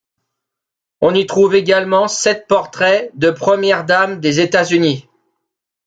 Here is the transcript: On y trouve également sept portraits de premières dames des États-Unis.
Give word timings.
On 1.01 1.13
y 1.13 1.27
trouve 1.27 1.53
également 1.53 2.07
sept 2.07 2.47
portraits 2.47 3.11
de 3.15 3.29
premières 3.29 3.85
dames 3.85 4.19
des 4.19 4.39
États-Unis. 4.39 5.07